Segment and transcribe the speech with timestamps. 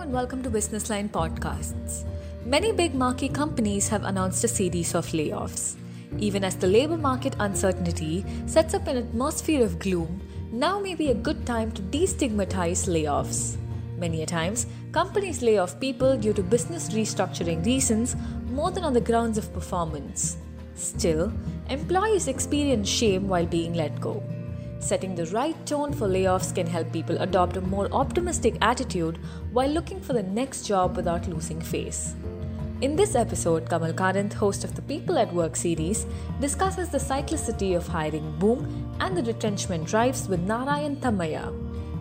[0.00, 2.06] and welcome to Business Line Podcasts.
[2.46, 5.76] Many big marquee companies have announced a series of layoffs.
[6.16, 10.22] Even as the labor market uncertainty sets up an atmosphere of gloom,
[10.52, 13.58] now may be a good time to destigmatize layoffs.
[13.98, 18.16] Many a times, companies lay off people due to business restructuring reasons
[18.48, 20.38] more than on the grounds of performance.
[20.76, 21.30] Still,
[21.68, 24.22] employees experience shame while being let go.
[24.80, 29.18] Setting the right tone for layoffs can help people adopt a more optimistic attitude
[29.52, 32.14] while looking for the next job without losing face.
[32.80, 36.06] In this episode, Kamal Karanth, host of the People at Work series,
[36.40, 41.52] discusses the cyclicity of hiring boom and the retrenchment drives with Narayan Thammaiah,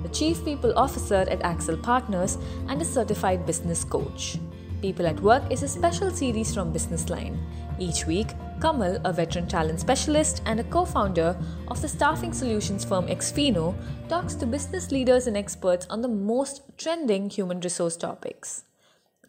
[0.01, 2.37] the Chief People Officer at Accel Partners
[2.69, 4.39] and a certified business coach.
[4.81, 7.37] People at Work is a special series from Business Line.
[7.77, 8.27] Each week,
[8.61, 11.37] Kamal, a veteran talent specialist and a co founder
[11.69, 13.73] of the staffing solutions firm Xpheno,
[14.09, 18.63] talks to business leaders and experts on the most trending human resource topics.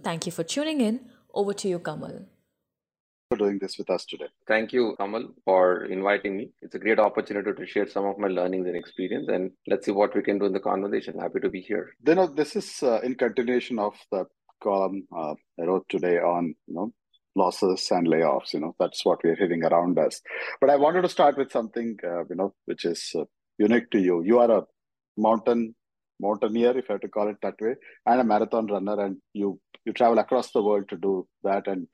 [0.02, 1.00] Thank you for tuning in.
[1.32, 2.26] Over to you, Kamal.
[3.30, 4.26] For doing this with us today.
[4.48, 6.50] Thank you, Kamal, for inviting me.
[6.60, 9.92] It's a great opportunity to share some of my learnings and experience, and let's see
[9.92, 11.20] what we can do in the conversation.
[11.20, 11.90] Happy to be here.
[12.04, 14.26] You know, this is uh, in continuation of the
[14.60, 16.92] column uh, I wrote today on you know
[17.36, 18.52] losses and layoffs.
[18.52, 20.20] You know, that's what we're hitting around us.
[20.60, 23.24] But I wanted to start with something, uh, you know, which is uh,
[23.58, 24.22] unique to you.
[24.24, 24.62] You are a
[25.16, 25.74] mountain
[26.20, 27.74] mountaineer, if I have to call it that way,
[28.06, 31.66] and a marathon runner, and you you travel across the world to do that.
[31.66, 31.86] And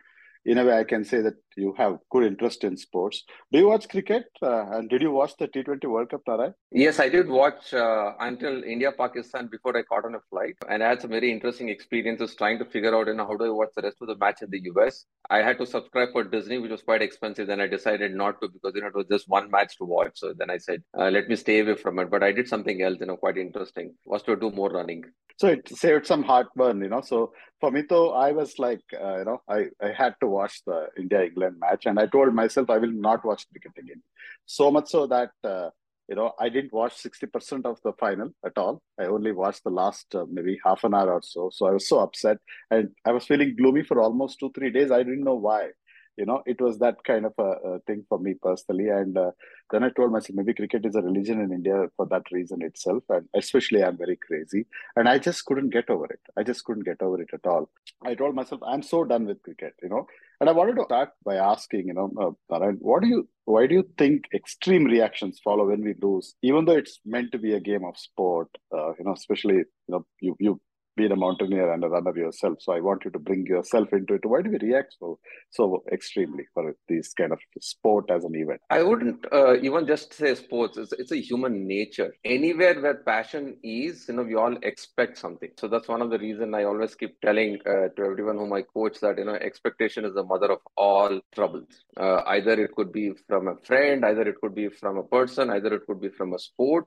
[0.44, 3.24] in a way, I can say that you have good interest in sports.
[3.52, 4.24] Do you watch cricket?
[4.42, 6.50] Uh, and did you watch the T20 World Cup, Tarai?
[6.70, 10.82] Yes, I did watch uh, until India Pakistan before I caught on a flight, and
[10.82, 13.50] I had some very interesting experiences trying to figure out, you know, how do I
[13.50, 15.06] watch the rest of the match in the US.
[15.30, 17.46] I had to subscribe for Disney, which was quite expensive.
[17.46, 20.12] Then I decided not to because you know it was just one match to watch.
[20.14, 22.10] So then I said, uh, let me stay away from it.
[22.10, 23.94] But I did something else, you know, quite interesting.
[24.04, 25.04] Was to do more running.
[25.38, 27.02] So it saved some heartburn, you know.
[27.02, 30.62] So for me, though, I was like, uh, you know, I I had to watch
[30.66, 34.02] the India England match and I told myself I will not watch cricket again.
[34.46, 35.70] So much so that uh,
[36.08, 38.82] you know I didn't watch sixty percent of the final at all.
[38.98, 41.50] I only watched the last uh, maybe half an hour or so.
[41.52, 42.38] So I was so upset,
[42.70, 44.90] and I was feeling gloomy for almost two three days.
[44.90, 45.70] I didn't know why.
[46.16, 48.88] You know, it was that kind of a, a thing for me personally.
[48.88, 49.30] And uh,
[49.70, 53.02] then I told myself maybe cricket is a religion in India for that reason itself,
[53.08, 54.66] and especially I'm very crazy,
[54.96, 56.20] and I just couldn't get over it.
[56.36, 57.68] I just couldn't get over it at all.
[58.04, 59.74] I told myself I'm so done with cricket.
[59.82, 60.06] You know,
[60.40, 63.74] and I wanted to start by asking, you know, uh, what do you, why do
[63.74, 67.60] you think extreme reactions follow when we lose, even though it's meant to be a
[67.60, 68.48] game of sport?
[68.72, 70.60] Uh, you know, especially, you know, you you
[70.96, 74.14] been a mountaineer and a runner yourself, so I want you to bring yourself into
[74.14, 74.24] it.
[74.24, 75.18] Why do we react so
[75.50, 78.60] so extremely for this kind of sport as an event?
[78.70, 80.78] I wouldn't uh, even just say sports.
[80.78, 82.14] It's, it's a human nature.
[82.24, 85.50] Anywhere where passion is, you know, we all expect something.
[85.58, 88.62] So that's one of the reason I always keep telling uh, to everyone whom I
[88.62, 91.84] coach that you know expectation is the mother of all troubles.
[91.96, 95.50] Uh, either it could be from a friend, either it could be from a person,
[95.50, 96.86] either it could be from a sport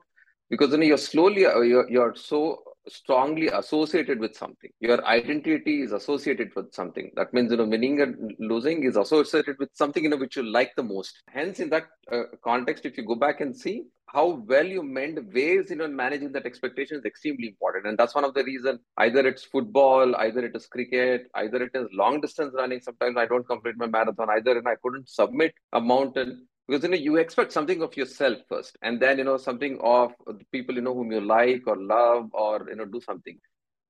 [0.50, 4.70] because you know you're slowly uh, you're, you're so strongly associated with something.
[4.80, 7.10] Your identity is associated with something.
[7.16, 10.42] That means, you know, winning and losing is associated with something, you know, which you
[10.42, 11.22] like the most.
[11.28, 15.32] Hence, in that uh, context, if you go back and see how well you mend
[15.32, 17.86] ways, you know, in managing that expectation is extremely important.
[17.86, 21.70] And that's one of the reasons either it's football, either it is cricket, either it
[21.74, 22.80] is long distance running.
[22.80, 26.90] Sometimes I don't complete my marathon, either and I couldn't submit a mountain because you
[26.90, 30.74] know you expect something of yourself first and then you know something of the people
[30.74, 33.38] you know whom you like or love or you know do something.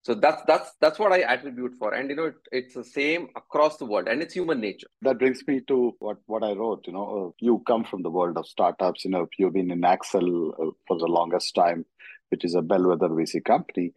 [0.02, 1.92] So that's that's that's what i attribute for.
[1.92, 4.86] And you know it, it's the same across the world and it's human nature.
[5.02, 8.10] That brings me to what what i wrote you know uh, you come from the
[8.18, 11.84] world of startups you know you've been in accel uh, for the longest time
[12.30, 13.92] which is a bellwether vc company.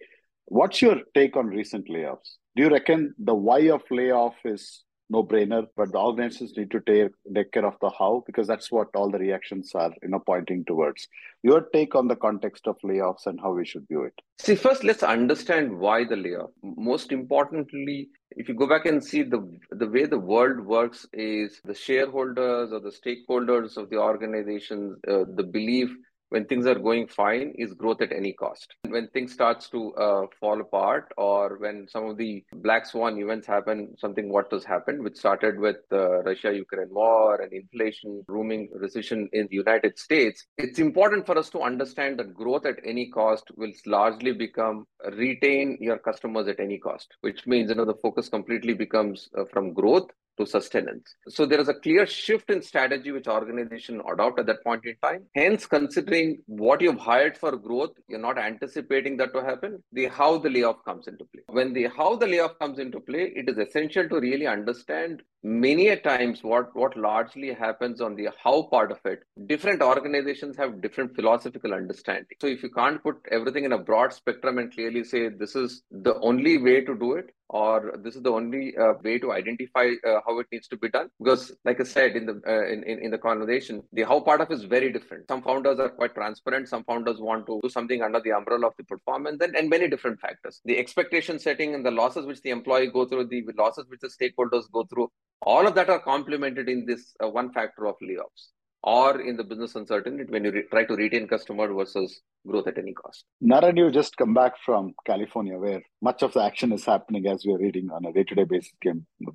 [0.45, 2.31] What's your take on recent layoffs?
[2.57, 6.79] Do you reckon the why of layoff is no brainer but the organizations need to
[6.79, 10.19] take, take care of the how because that's what all the reactions are you know
[10.19, 11.07] pointing towards.
[11.43, 14.13] Your take on the context of layoffs and how we should view it.
[14.39, 16.51] See first let's understand why the layoff.
[16.61, 19.41] Most importantly if you go back and see the
[19.71, 25.23] the way the world works is the shareholders or the stakeholders of the organizations uh,
[25.35, 25.91] the belief
[26.33, 28.73] when things are going fine is growth at any cost.
[28.87, 33.45] When things starts to uh, fall apart or when some of the black swan events
[33.45, 39.29] happen, something what has happened, which started with the Russia-Ukraine war and inflation, rooming recession
[39.31, 43.45] in the United States, it's important for us to understand that growth at any cost
[43.55, 48.27] will largely become retain your customers at any cost, which means you know the focus
[48.27, 51.15] completely becomes uh, from growth to sustenance.
[51.27, 54.95] So there is a clear shift in strategy which organization adopt at that point in
[55.01, 55.23] time.
[55.35, 59.83] Hence, considering what you've hired for growth, you're not anticipating that to happen.
[59.91, 61.43] The how the layoff comes into play.
[61.47, 65.89] When the how the layoff comes into play, it is essential to really understand many
[65.89, 70.81] a times what what largely happens on the how part of it different organizations have
[70.81, 72.37] different philosophical understanding.
[72.39, 75.83] So if you can't put everything in a broad spectrum and clearly say this is
[75.91, 79.91] the only way to do it or this is the only uh, way to identify
[80.07, 82.83] uh, how it needs to be done because like i said in the uh, in,
[82.83, 85.27] in, in the conversation the how part of is very different.
[85.27, 86.67] Some founders are quite transparent.
[86.67, 89.87] Some founders want to do something under the umbrella of the performance and, and many
[89.87, 90.61] different factors.
[90.65, 94.07] The expectation setting and the losses which the employee go through the losses which the
[94.07, 95.11] stakeholders go through
[95.45, 98.49] all of that are complemented in this uh, one factor of layoffs
[98.83, 102.77] or in the business uncertainty when you re- try to retain customer versus growth at
[102.77, 103.23] any cost.
[103.41, 107.45] Naren, you just come back from California where much of the action is happening as
[107.45, 108.73] we are reading on a day-to-day basis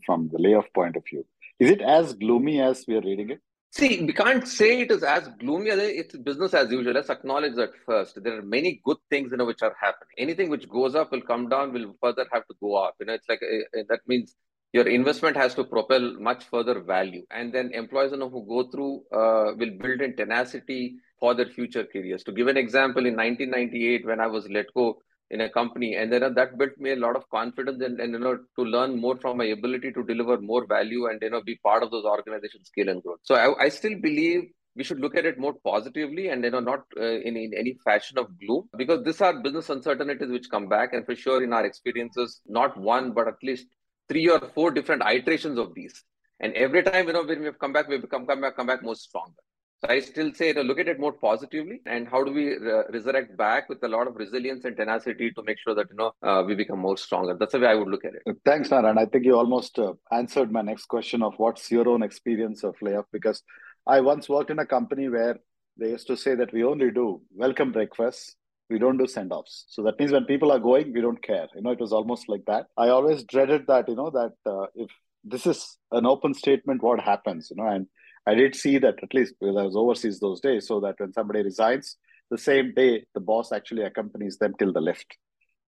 [0.05, 1.25] from the layoff point of view.
[1.59, 3.41] Is it as gloomy as we are reading it?
[3.71, 6.95] See, we can't say it is as gloomy as it's business as usual.
[6.95, 8.23] Let's acknowledge that first.
[8.23, 10.15] There are many good things, you know, which are happening.
[10.17, 12.95] Anything which goes up will come down, will further have to go up.
[12.99, 14.35] You know, it's like uh, that means
[14.73, 17.23] your investment has to propel much further value.
[17.31, 21.47] And then employees you know, who go through uh, will build in tenacity for their
[21.47, 22.23] future careers.
[22.25, 24.99] To give an example in 1998 when i was let go
[25.31, 28.13] in a company and then uh, that built me a lot of confidence and, and
[28.13, 31.43] you know to learn more from my ability to deliver more value and you know
[31.43, 33.19] be part of those organizations scale and growth.
[33.23, 34.45] So i, I still believe
[34.75, 37.77] we should look at it more positively and you know not uh, in, in any
[37.85, 40.93] fashion of gloom because these are business uncertainties which come back.
[40.93, 43.67] And for sure in our experiences not one but at least
[44.09, 46.05] three or four different iterations of these.
[46.41, 48.83] And every time, you know, when we've come back, we've come, come back, come back
[48.83, 49.35] more stronger.
[49.81, 52.57] So I still say, you know, look at it more positively, and how do we
[52.57, 55.97] re- resurrect back with a lot of resilience and tenacity to make sure that you
[55.97, 57.37] know uh, we become more stronger.
[57.39, 58.37] That's the way I would look at it.
[58.45, 58.99] Thanks, Naren.
[58.99, 62.75] I think you almost uh, answered my next question of what's your own experience of
[62.83, 63.45] layoff because
[63.87, 65.39] I once worked in a company where
[65.77, 68.35] they used to say that we only do welcome breakfast
[68.71, 69.65] we don't do send offs.
[69.69, 71.49] So that means when people are going, we don't care.
[71.55, 72.67] You know, it was almost like that.
[72.77, 74.91] I always dreaded that, you know, that uh, if
[75.25, 77.87] this is an open statement, what happens, you know, and
[78.27, 81.13] I did see that at least because I was overseas those days, so that when
[81.13, 81.97] somebody resigns,
[82.31, 85.17] the same day the boss actually accompanies them till the lift,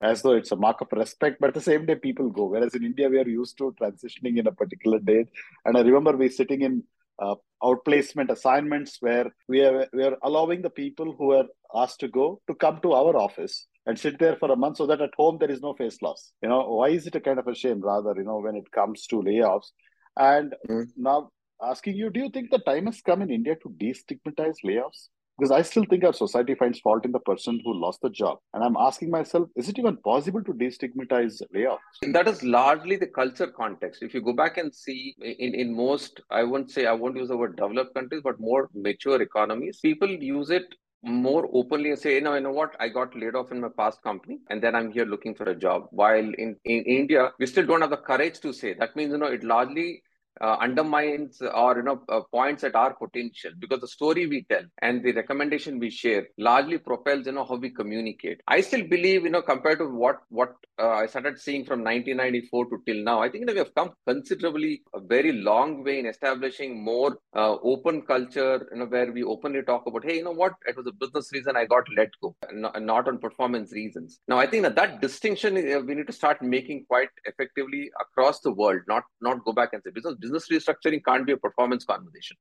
[0.01, 1.37] as though it's a mark of respect.
[1.39, 2.45] But the same day people go.
[2.45, 5.27] Whereas in India we are used to transitioning in a particular date.
[5.65, 6.83] And I remember we sitting in
[7.19, 12.07] uh, outplacement assignments where we are we are allowing the people who are asked to
[12.07, 15.15] go to come to our office and sit there for a month so that at
[15.17, 16.31] home there is no face loss.
[16.41, 18.71] You know why is it a kind of a shame rather you know when it
[18.71, 19.71] comes to layoffs?
[20.15, 20.87] And mm.
[20.95, 21.29] now
[21.61, 25.51] asking you do you think the time has come in india to destigmatize layoffs because
[25.51, 28.39] I still think our society finds fault in the person who lost the job.
[28.53, 31.77] And I'm asking myself, is it even possible to destigmatize layoffs?
[32.13, 34.01] That is largely the culture context.
[34.01, 37.27] If you go back and see in, in most, I won't say, I won't use
[37.27, 40.65] the word developed countries, but more mature economies, people use it
[41.03, 43.69] more openly and say, you know, you know what, I got laid off in my
[43.77, 45.83] past company and then I'm here looking for a job.
[45.91, 48.73] While in, in India, we still don't have the courage to say.
[48.73, 50.01] That means, you know, it largely
[50.41, 54.63] uh, undermines or you know uh, points at our potential because the story we tell
[54.81, 58.41] and the recommendation we share largely propels you know how we communicate.
[58.47, 62.65] I still believe you know compared to what what uh, i started seeing from 1994
[62.65, 65.99] to till now i think you know, we have come considerably a very long way
[65.99, 70.23] in establishing more uh, open culture you know where we openly talk about hey you
[70.23, 70.53] know what?
[70.65, 74.19] It was a business reason i got let go not, not on performance reasons.
[74.27, 78.39] Now i think that that distinction uh, we need to start making quite effectively across
[78.41, 81.85] the world not not go back and say business business restructuring can't be a performance
[81.85, 82.37] conversation.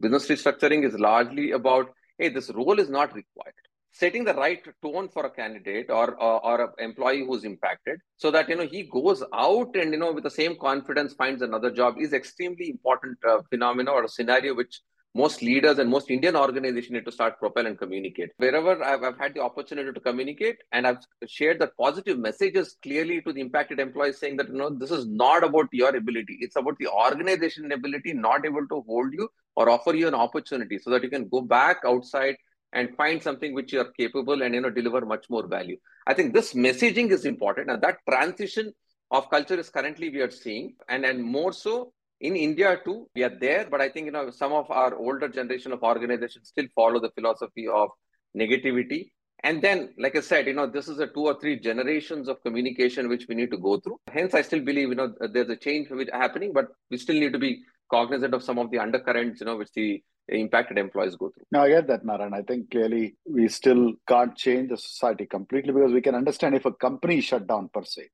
[0.00, 3.54] Business restructuring is largely about, hey, this role is not required.
[3.92, 8.30] Setting the right tone for a candidate or, or, or an employee who's impacted so
[8.30, 11.70] that, you know, he goes out and, you know, with the same confidence finds another
[11.70, 14.80] job is extremely important uh, phenomena or a scenario which
[15.14, 18.30] most leaders and most Indian organizations need to start propel and communicate.
[18.36, 23.20] Wherever I've, I've, had the opportunity to communicate and I've shared the positive messages clearly
[23.22, 26.38] to the impacted employees saying that, you know, this is not about your ability.
[26.40, 30.78] It's about the organization ability not able to hold you or offer you an opportunity
[30.78, 32.36] so that you can go back outside
[32.72, 35.76] and find something which you are capable and, you know, deliver much more value.
[36.06, 38.72] I think this messaging is important and that transition
[39.10, 43.22] of culture is currently we are seeing and, and more so in India too, we
[43.22, 46.66] are there, but I think you know some of our older generation of organizations still
[46.74, 47.90] follow the philosophy of
[48.36, 49.10] negativity.
[49.42, 52.42] And then, like I said, you know, this is a two or three generations of
[52.42, 53.98] communication which we need to go through.
[54.12, 57.38] Hence, I still believe you know there's a change happening, but we still need to
[57.38, 61.44] be cognizant of some of the undercurrents, you know, which the impacted employees go through.
[61.50, 62.34] Now, I get that, Naren.
[62.34, 66.66] I think clearly we still can't change the society completely because we can understand if
[66.66, 68.08] a company shut down per se.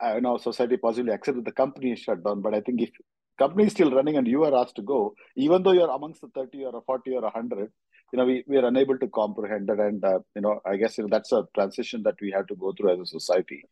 [0.00, 2.90] I know society possibly accepts that the company is shut down, but I think if
[3.42, 6.28] company is still running and you are asked to go, even though you're amongst the
[6.28, 7.70] 30 or a 40 or a 100,
[8.12, 9.80] you know, we, we are unable to comprehend that.
[9.80, 12.56] And, uh, you know, I guess you know, that's a transition that we have to
[12.56, 13.62] go through as a society.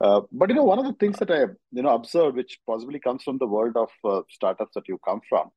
[0.00, 1.40] Uh, but, you know, one of the things that I,
[1.72, 5.20] you know, observed, which possibly comes from the world of uh, startups that you come
[5.28, 5.50] from,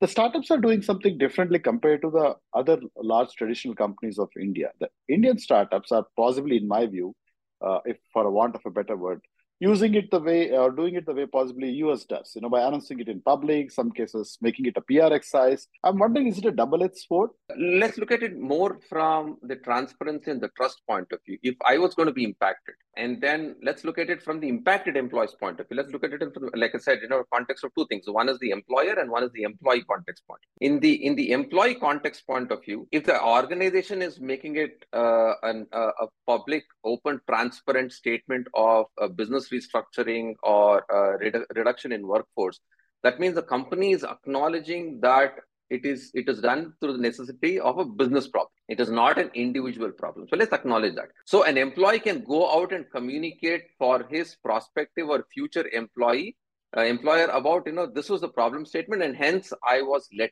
[0.00, 4.70] the startups are doing something differently compared to the other large traditional companies of India.
[4.80, 7.14] The Indian startups are possibly, in my view,
[7.60, 9.20] uh, if for a want of a better word,
[9.60, 12.62] using it the way or doing it the way possibly US does, you know, by
[12.62, 15.68] announcing it in public, some cases making it a PR exercise.
[15.84, 17.30] I'm wondering, is it a double-edged sword?
[17.56, 21.38] Let's look at it more from the transparency and the trust point of view.
[21.42, 24.48] If I was going to be impacted, and then let's look at it from the
[24.48, 25.76] impacted employee's point of view.
[25.76, 28.04] Let's look at it from, like I said, you know, context of two things.
[28.06, 30.40] One is the employer and one is the employee context point.
[30.60, 34.84] In the in the employee context point of view, if the organization is making it
[34.92, 40.84] uh, an, uh, a public, open, transparent statement of a business restructuring or
[41.22, 42.60] redu- reduction in workforce,
[43.02, 45.36] that means the company is acknowledging that
[45.70, 48.50] it is it is done through the necessity of a business problem.
[48.68, 50.26] It is not an individual problem.
[50.28, 51.08] So let's acknowledge that.
[51.24, 56.36] So an employee can go out and communicate for his prospective or future employee
[56.76, 60.30] uh, employer about you know this was the problem statement and hence I was let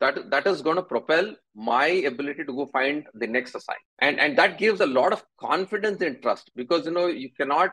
[0.00, 4.20] that that is going to propel my ability to go find the next assign and
[4.20, 7.70] and that gives a lot of confidence and trust because you know you cannot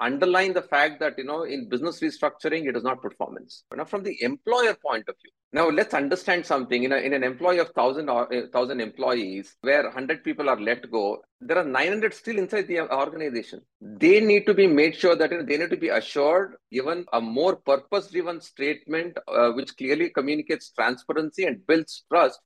[0.00, 3.64] underline the fact that you know in business restructuring it is not performance.
[3.74, 6.82] Now from the employer point of view now let's understand something.
[6.82, 10.90] In, a, in an employee of 1000 or 1000 employees where 100 people are let
[10.90, 13.60] go there are 900 still inside the organization.
[13.80, 17.04] They need to be made sure that you know, they need to be assured given
[17.12, 22.40] a more purpose driven statement uh, which clearly communicates transparency and builds trust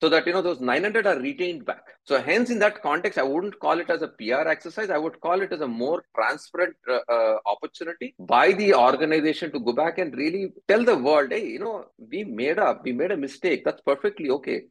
[0.00, 1.84] so that you know those 900 are retained back.
[2.04, 4.90] So hence in that context i wouldn't call it as a pr exercise.
[4.90, 9.60] I would call it as a more transparent uh, uh, opportunity by the organization to
[9.60, 13.10] go back and really tell the world hey you know we made up we made
[13.10, 13.64] a mistake.
[13.64, 14.62] That's perfectly okay.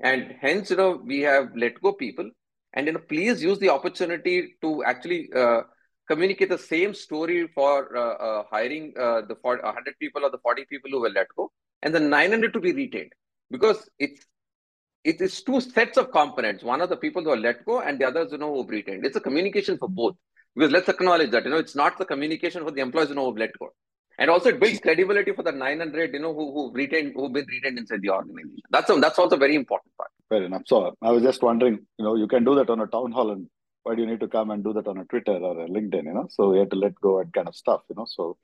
[0.00, 2.30] And hence you know we have let go people.
[2.74, 5.62] And you know please use the opportunity to actually uh,
[6.08, 10.64] communicate the same story for uh, uh, hiring uh, the 100 people or the 40
[10.66, 11.50] people who were let go
[11.82, 13.12] and the 900 to be retained.
[13.50, 14.26] Because it's
[15.10, 16.62] it is two sets of components.
[16.62, 19.06] One are the people who are let go, and the others, you know, who've retained.
[19.06, 20.16] It's a communication for both.
[20.54, 23.26] Because let's acknowledge that, you know, it's not the communication for the employees, you know,
[23.26, 23.68] who've let go.
[24.18, 27.46] And also it builds credibility for the 900, you know, who, who've retained, who've been
[27.46, 28.58] retained inside the organization.
[28.68, 30.10] That's, a, that's also a very important part.
[30.28, 30.62] Fair enough.
[30.66, 33.30] So I was just wondering, you know, you can do that on a town hall
[33.30, 33.46] and
[33.84, 36.04] why do you need to come and do that on a Twitter or a LinkedIn,
[36.04, 36.26] you know?
[36.28, 38.06] So you have to let go and kind of stuff, you know?
[38.08, 38.36] So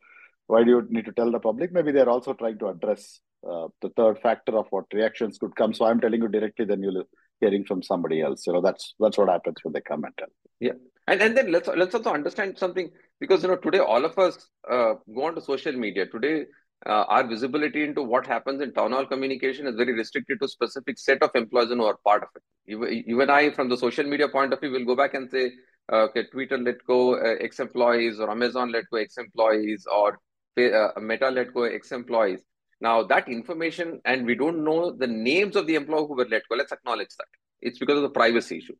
[0.46, 1.72] why do you need to tell the public?
[1.72, 5.74] Maybe they're also trying to address uh, the third factor of what reactions could come.
[5.74, 7.04] So I'm telling you directly, then you'll
[7.40, 8.46] hearing from somebody else.
[8.46, 10.28] You know, that's that's what happens when they come and tell.
[10.60, 10.72] Yeah,
[11.06, 14.48] and and then let's let's also understand something because you know today all of us
[14.70, 16.06] uh, go on to social media.
[16.06, 16.46] Today,
[16.86, 20.98] uh, our visibility into what happens in town hall communication is very restricted to specific
[20.98, 22.42] set of employees who are part of it.
[22.66, 25.52] Even, even I, from the social media point of view, will go back and say,
[25.92, 30.18] uh, okay, Twitter let go uh, ex employees, or Amazon let go ex employees, or
[30.56, 32.40] A meta let go ex employees.
[32.80, 36.42] Now that information, and we don't know the names of the employee who were let
[36.48, 36.56] go.
[36.56, 37.26] Let's acknowledge that
[37.60, 38.76] it's because of the privacy issue.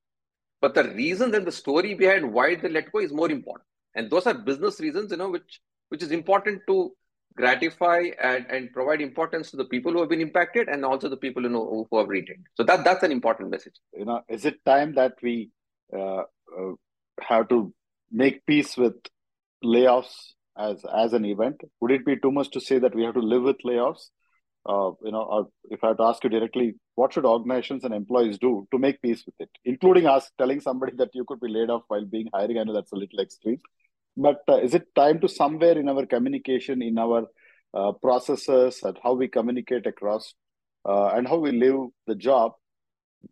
[0.61, 4.11] But the reason and the story behind why they let go is more important, and
[4.11, 6.93] those are business reasons, you know, which which is important to
[7.37, 11.16] gratify and, and provide importance to the people who have been impacted and also the
[11.16, 12.47] people you know who have retained.
[12.54, 13.75] So that that's an important message.
[13.93, 15.50] You know, is it time that we
[15.93, 16.23] uh,
[16.57, 16.73] uh,
[17.21, 17.73] have to
[18.12, 18.95] make peace with
[19.64, 21.61] layoffs as as an event?
[21.81, 24.11] Would it be too much to say that we have to live with layoffs?
[24.67, 28.39] Uh, you know, if I had to ask you directly, what should organizations and employees
[28.39, 31.69] do to make peace with it, including us telling somebody that you could be laid
[31.69, 32.59] off while being hiring?
[32.59, 33.61] I know that's a little extreme,
[34.17, 37.27] but uh, is it time to somewhere in our communication, in our
[37.75, 40.33] uh, processes, and how we communicate across,
[40.89, 42.53] uh, and how we live the job,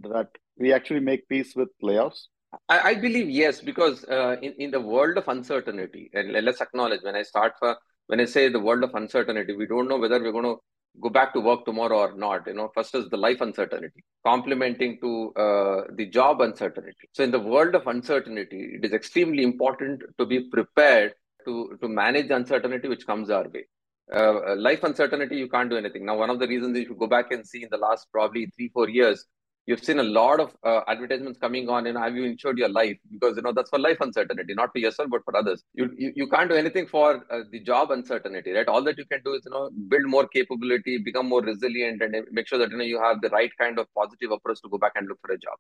[0.01, 2.27] that we actually make peace with layoffs?
[2.69, 7.03] I, I believe yes, because uh, in, in the world of uncertainty, and let's acknowledge
[7.03, 7.77] when I start for
[8.09, 10.59] when I say the world of uncertainty, we don't know whether we're going to
[11.01, 12.47] go back to work tomorrow or not.
[12.47, 17.09] You know, first is the life uncertainty, complementing to uh, the job uncertainty.
[17.13, 21.15] So in the world of uncertainty, it is extremely important to be prepared
[21.47, 23.65] to to manage the uncertainty which comes our way.
[24.13, 26.05] Uh, life uncertainty, you can't do anything.
[26.05, 28.69] Now, one of the reasons you go back and see in the last probably three,
[28.69, 29.25] four years,
[29.67, 32.69] you've seen a lot of uh, advertisements coming on you know have you insured your
[32.69, 32.97] life?
[33.11, 35.63] Because you know that's for life uncertainty not for yourself but for others.
[35.75, 38.69] You you, you can't do anything for uh, the job uncertainty right?
[38.69, 42.17] All that you can do is you know build more capability become more resilient and
[42.31, 44.79] make sure that you know you have the right kind of positive approach to go
[44.79, 45.57] back and look for a job.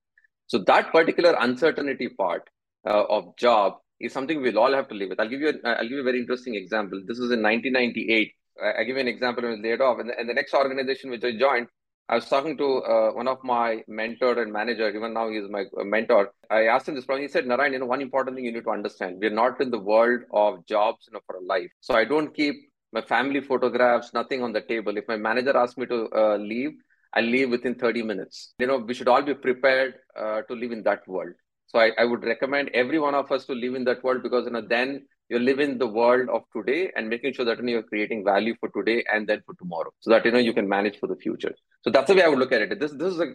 [0.46, 2.48] So that particular uncertainty part
[2.86, 5.20] uh, of job is something we'll all have to live with.
[5.20, 7.00] I'll give you a, i'll give you a very interesting example.
[7.06, 8.32] This was in 1998
[8.62, 9.46] I give you an example.
[9.46, 11.68] I was laid off, and the next organization which I joined,
[12.12, 14.86] I was talking to uh, one of my mentor and manager.
[14.94, 16.34] Even now, he's my uh, mentor.
[16.50, 17.22] I asked him this problem.
[17.22, 19.70] He said, "Narayan, you know, one important thing you need to understand: we're not in
[19.70, 21.70] the world of jobs, you know, for a life.
[21.80, 22.54] So I don't keep
[22.92, 24.98] my family photographs, nothing on the table.
[24.98, 26.72] If my manager asks me to uh, leave,
[27.14, 28.52] I'll leave within 30 minutes.
[28.58, 31.32] You know, we should all be prepared uh, to live in that world.
[31.68, 34.44] So I, I would recommend every one of us to live in that world because
[34.44, 37.64] you know then you live in the world of today and making sure that you
[37.64, 40.52] know, you're creating value for today and then for tomorrow, so that you know you
[40.52, 41.54] can manage for the future.
[41.82, 42.78] So that's the way I would look at it.
[42.78, 43.28] This this is a,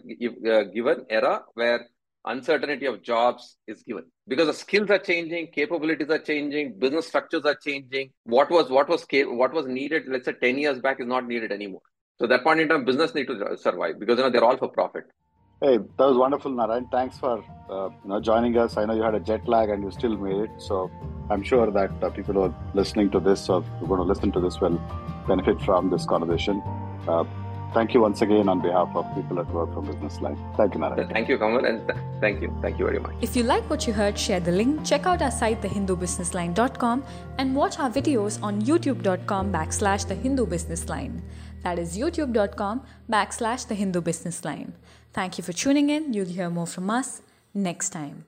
[0.58, 1.86] a given era where
[2.24, 4.04] uncertainty of jobs is given.
[4.26, 8.10] Because the skills are changing capabilities are changing business structures are changing.
[8.24, 9.06] What was what was
[9.42, 11.82] what was needed let's say 10 years back is not needed anymore.
[12.20, 14.68] So that point in time business need to survive because you know they're all for
[14.68, 15.04] profit.
[15.60, 16.88] Hey that was wonderful narayan.
[16.92, 18.76] Thanks for uh, you know joining us.
[18.76, 20.90] I know you had a jet lag and you still made it so
[21.30, 24.10] i'm sure that uh, people who are listening to this or who are going to
[24.14, 24.80] listen to this will
[25.26, 26.62] benefit from this conversation
[27.08, 27.24] uh,
[27.74, 30.38] Thank you once again on behalf of people at work from Business Line.
[30.56, 31.10] Thank you, Narayan.
[31.10, 32.56] Thank you, Kamal, and th- thank you.
[32.62, 33.12] Thank you very much.
[33.20, 37.04] If you like what you heard, share the link, check out our site, thehindubusinessline.com,
[37.36, 41.22] and watch our videos on youtube.com backslash the Hindu Business Line.
[41.62, 44.72] That is youtube.com backslash the Hindu Business Line.
[45.12, 46.14] Thank you for tuning in.
[46.14, 47.20] You'll hear more from us
[47.52, 48.27] next time.